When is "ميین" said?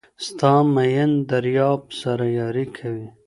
0.73-1.11